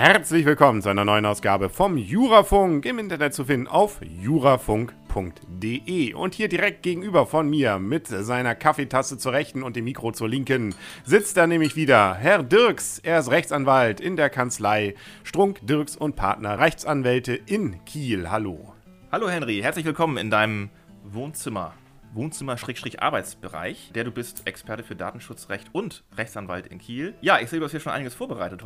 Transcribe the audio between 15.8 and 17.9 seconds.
und Partner Rechtsanwälte in